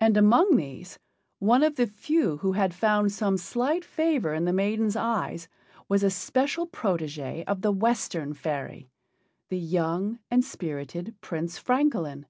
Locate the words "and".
0.00-0.18, 10.30-10.44